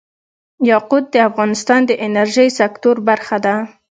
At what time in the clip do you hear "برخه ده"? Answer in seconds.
3.09-3.55